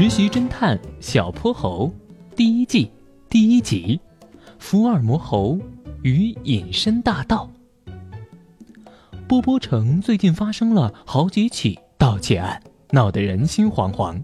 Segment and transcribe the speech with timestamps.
[0.00, 1.92] 实习侦探小泼猴
[2.36, 2.88] 第一季
[3.28, 3.98] 第一集：
[4.60, 5.58] 福尔摩猴
[6.04, 7.50] 与隐身大盗。
[9.26, 14.22] 波波城最近发生了好几起盗窃案，闹得人心惶惶。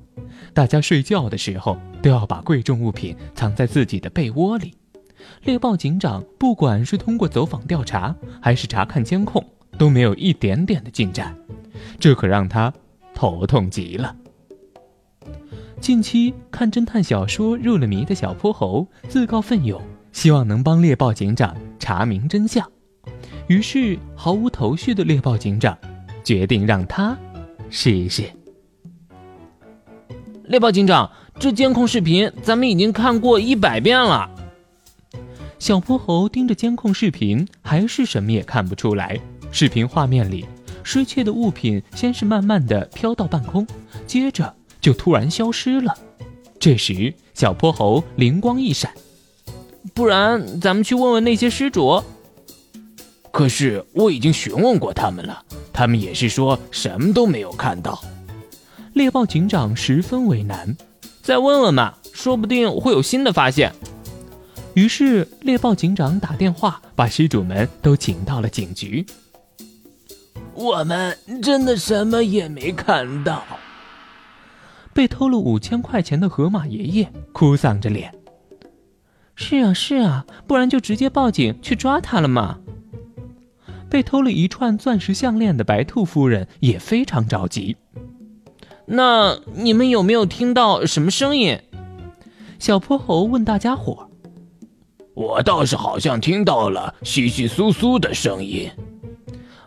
[0.52, 4.74] 大家睡觉的时候都要把贵重物品藏在自己的被窝里。
[5.42, 9.44] 猎豹警长不管是通过走访调查，还是查看监控，
[9.76, 11.36] 都没有一点点的进展，
[11.98, 12.72] 这可让他
[13.12, 14.14] 头痛极了。
[15.84, 19.78] 近期看侦探小说入了迷的小泼猴自告奋勇，
[20.12, 22.66] 希望能帮猎豹警长查明真相。
[23.48, 25.76] 于是毫无头绪的猎豹警长
[26.24, 27.14] 决定让他
[27.68, 28.22] 试一试。
[30.44, 34.30] 猎豹警长，这监控视频咱们已经看过一百遍了。
[35.58, 39.20] 小泼猴盯着监控视频，还是什么也看不出来。
[39.52, 40.46] 视频画面里，
[40.82, 43.66] 失窃的物品先是慢慢的飘到半空，
[44.06, 44.50] 接着
[44.84, 45.96] 就突然消失了。
[46.60, 48.92] 这时，小泼猴灵光一闪，
[49.94, 52.04] 不然咱们去问问那些失主。
[53.32, 57.98] 可是我已经询问过他们了，他们也是说什么都没有看到。
[58.92, 60.76] 猎豹警长十分为难，
[61.22, 63.72] 再问问嘛，说不定会有新的发现。
[64.74, 69.06] 于是猎豹警长打电话把失主们都请到了警局。
[70.52, 73.42] 我们真的什么也没看到。
[74.94, 78.14] 被偷了五千块钱的河马爷爷哭丧着脸。
[79.34, 82.60] 是啊是啊，不然就直接报警去抓他了嘛。
[83.90, 87.76] 被偷了一串钻石项链的白兔夫人也非常着急。
[88.86, 91.58] 那你们有没有听到什么声音？
[92.58, 94.08] 小泼猴问大家伙。
[95.14, 98.70] 我倒是好像听到了窸窸窣窣的声音。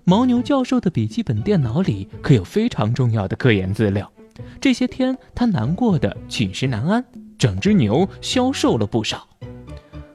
[0.06, 4.12] 牦牛教授的笔记本电脑里可有非常重要的科研资料。
[4.60, 7.06] 这些天他难过的寝食难安，
[7.38, 9.28] 整只牛消瘦了不少。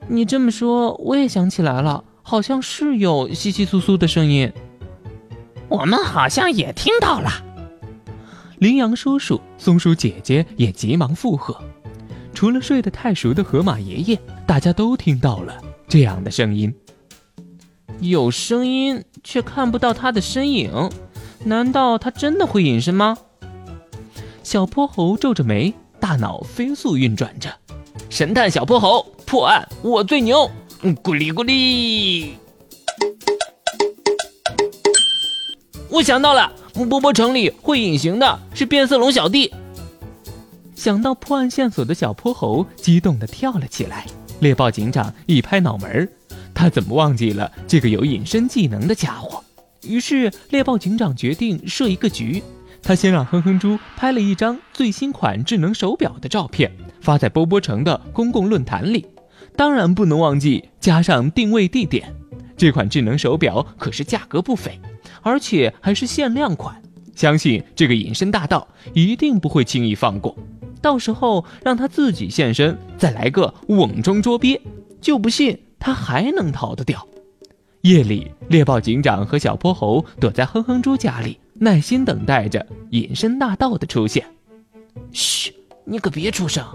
[0.09, 2.05] 你这么说，我也想起来了。
[2.25, 4.53] 好像是有窸窸窣窣的声音，
[5.69, 7.31] 我们好像也听到了。
[8.59, 11.61] 羚羊叔叔、松鼠姐姐也急忙附和。
[12.33, 16.73] 除了睡得太熟的河马爷爷，大家都听到了这样的声音。
[17.99, 20.91] 有声音却看不到他的身影，
[21.45, 23.19] 难道他真的会隐身吗？
[24.43, 27.49] 小泼猴皱着眉，大脑飞速运转着。
[28.11, 30.51] 神探小泼猴破案，我最牛。
[31.03, 32.37] 咕哩咕哩！
[35.89, 39.53] 我想到了，波波城里会隐形的是变色龙小弟。
[40.75, 44.07] 想到破案线索的小泼猴激动地跳了起来。
[44.41, 46.11] 猎豹警长一拍脑门
[46.53, 49.43] 他怎么忘记了这个有隐身技能的家伙？
[49.83, 52.43] 于是猎豹警长决定设一个局。
[52.83, 56.71] 他先让哼哼猪拍了一张最新款智能手表的照片，
[57.01, 59.07] 发在波波城的公共论坛里。
[59.57, 62.15] 当然不能忘记加上定位地点，
[62.57, 64.81] 这款智能手表可是价格不菲，
[65.21, 66.83] 而且还是限量款。
[67.15, 70.35] 相信这个隐身大盗一定不会轻易放过，
[70.81, 74.61] 到时候让他自己现身，再来个瓮中捉鳖，
[75.01, 77.07] 就不信他还能逃得掉。
[77.83, 84.27] 夜里，猎豹警长和小泼猴躲在哼哼猪家里，耐心等待着隐身大盗的出现。
[85.13, 86.67] 嘘，你可别出声。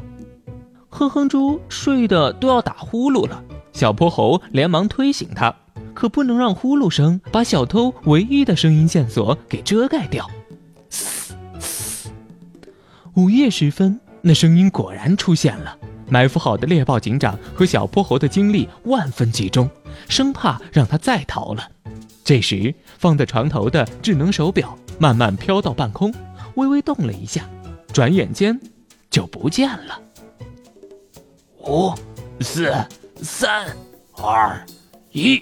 [0.88, 3.44] 哼哼猪睡得都要打呼噜了，
[3.74, 5.54] 小泼猴连忙推醒他，
[5.94, 10.26] 可不能让呼噜声把小偷唯一的声音线索给遮盖掉。
[10.90, 12.10] 嘶嘶！
[13.16, 15.78] 午夜时分，那声音果然出现了。
[16.08, 19.70] 埋伏好的猎豹警长和小泼猴的精力万分集中，
[20.08, 21.70] 生怕让他再逃了。
[22.28, 26.14] 这时，放在床头的智能手表慢慢飘到半空，
[26.56, 27.50] 微微动了一下，
[27.94, 28.60] 转眼间
[29.10, 29.98] 就不见了。
[31.60, 31.94] 五、
[32.42, 32.76] 四、
[33.22, 33.74] 三、
[34.18, 34.62] 二、
[35.14, 35.42] 一。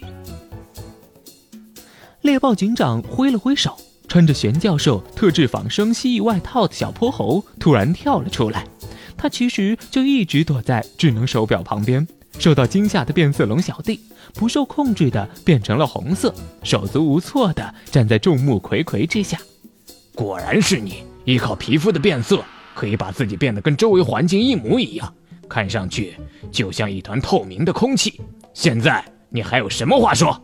[2.22, 3.76] 猎豹警长挥了挥手，
[4.08, 8.64] 穿着玄教授特制仿生蜥蜴外套的小泼猴突然跳了出来。
[9.18, 12.08] 他其实就一直躲在智能手表旁边。
[12.38, 14.00] 受到惊吓的变色龙小弟
[14.34, 16.34] 不受控制的变成了红色，
[16.64, 19.38] 手足无措的站在众目睽睽之下。
[20.14, 22.44] 果然是你，依靠皮肤的变色
[22.74, 25.14] 可以把自己变得跟周围环境一模一样。
[25.48, 26.16] 看上去
[26.52, 28.20] 就像一团透明的空气。
[28.54, 30.42] 现在你还有什么话说？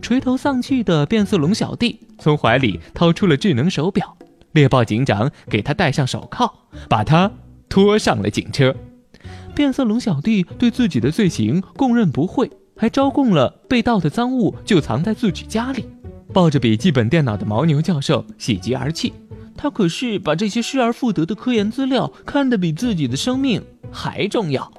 [0.00, 4.16] 垂头丧气的变色龙小弟从怀里掏出了智能手表。
[4.52, 6.52] 猎豹警长给他戴上手铐，
[6.88, 7.30] 把他
[7.68, 8.74] 拖上了警车。
[9.58, 15.84] 变色龙小弟对自己的罪行供认不讳，还招供了被盗的赃物就藏在自己家里。
[16.32, 19.12] 抱着笔记本电脑的牦牛教授喜极而泣。
[19.56, 23.60] 他可是把这些失而复得的科研资料看得比自己的生命
[23.90, 24.72] 还重要。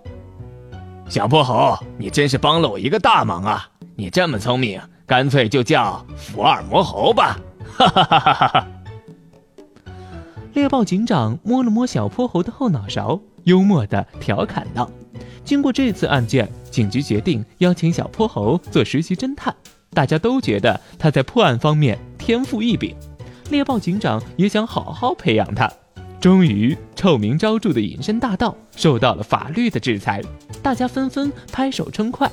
[1.09, 3.69] 小泼猴，你真是帮了我一个大忙啊！
[3.97, 7.37] 你这么聪明，干脆就叫福尔摩猴吧！
[7.75, 8.67] 哈哈哈哈哈哈！
[10.53, 14.89] 猎豹警长摸了摸小泼猴的后脑勺，幽默地调侃道
[15.43, 19.55] ：“经过这次案件，警局决定邀请小泼猴做实习侦探。
[19.91, 22.95] 大家都觉得他在破案方面天赋异禀，
[23.49, 25.71] 猎豹警长也想好好培养他。
[26.19, 30.21] 终于，臭名昭著的隐身大盗受到了法律的制裁，
[30.61, 32.29] 大家纷纷拍手称快，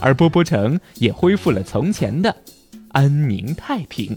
[0.00, 2.36] 而波波城也恢复了从前的
[2.90, 4.16] 安宁太平。”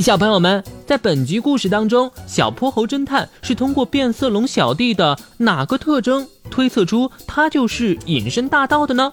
[0.00, 9.12] 小朋友们，在本集故事当中，小泼猴侦探是通过变色龙小弟的哪个特征推测出他就是隐身大盗的呢？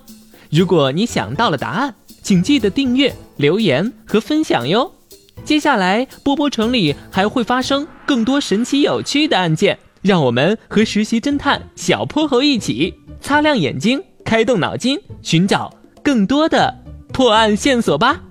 [0.49, 4.91] 如果你想到了答案，请记得订阅、留言和分享哟。
[5.45, 16.75] 接下来，波波城里还会发生更多神奇有趣的案件，让我们和实习侦探小泼猴一起擦亮眼睛，开动脑筋，寻找更多的
[17.11, 18.21] 破案线索吧。